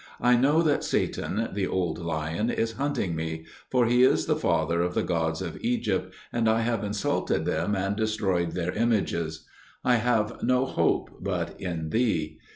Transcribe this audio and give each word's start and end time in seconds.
I 0.19 0.35
know 0.35 0.63
that 0.63 0.83
Satan, 0.83 1.49
the 1.53 1.67
Old 1.67 1.99
Lion, 1.99 2.49
is 2.49 2.71
hunting 2.71 3.15
me; 3.15 3.45
for 3.69 3.85
he 3.85 4.01
is 4.01 4.25
the 4.25 4.35
father 4.35 4.81
of 4.81 4.95
the 4.95 5.03
gods 5.03 5.43
of 5.43 5.59
Egypt, 5.63 6.11
and 6.33 6.49
I 6.49 6.61
have 6.61 6.83
insulted 6.83 7.45
them 7.45 7.75
and 7.75 7.95
destroyed 7.95 8.53
their 8.53 8.71
images. 8.71 9.45
I 9.85 9.97
have 9.97 10.41
no 10.41 10.65
hope 10.65 11.19
but 11.21 11.55
in 11.61 11.91
Thee. 11.91 12.39